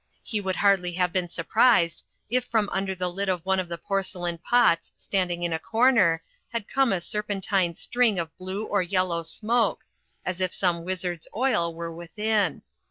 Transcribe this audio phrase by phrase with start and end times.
[0.23, 3.77] He would hardly have been surprised if from under the lid of one of the
[3.77, 9.21] porcelain pots standing in a comer had come a serpentine string of, blue or yellow
[9.21, 9.85] smoke,
[10.25, 12.63] as if some wizard's oil were within.